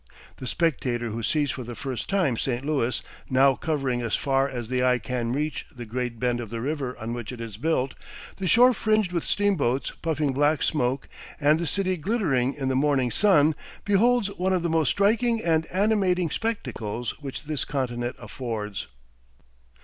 The 0.37 0.47
spectator 0.47 1.09
who 1.11 1.21
sees 1.21 1.51
for 1.51 1.63
the 1.63 1.75
first 1.75 2.09
time 2.09 2.35
St. 2.35 2.65
Louis, 2.65 3.03
now 3.29 3.53
covering 3.53 4.01
as 4.01 4.15
far 4.15 4.49
as 4.49 4.67
the 4.67 4.83
eye 4.83 4.97
can 4.97 5.31
reach 5.31 5.67
the 5.71 5.85
great 5.85 6.17
bend 6.19 6.39
of 6.39 6.49
the 6.49 6.59
river 6.59 6.97
on 6.97 7.13
which 7.13 7.31
it 7.31 7.39
is 7.39 7.57
built, 7.57 7.93
the 8.37 8.47
shore 8.47 8.73
fringed 8.73 9.11
with 9.11 9.23
steamboats 9.23 9.91
puffing 9.91 10.33
black 10.33 10.63
smoke, 10.63 11.07
and 11.39 11.59
the 11.59 11.67
city 11.67 11.97
glittering 11.97 12.55
in 12.55 12.67
the 12.67 12.75
morning 12.75 13.11
sun, 13.11 13.53
beholds 13.85 14.29
one 14.39 14.53
of 14.53 14.63
the 14.63 14.71
most 14.71 14.89
striking 14.89 15.39
and 15.43 15.67
animating 15.67 16.31
spectacles 16.31 17.11
which 17.21 17.43
this 17.43 17.63
continent 17.63 18.15
affords. 18.17 18.87